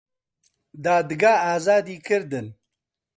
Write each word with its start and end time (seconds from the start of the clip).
دادگا 0.83 1.33
ئازادی 1.45 1.95
کردن 2.07 2.47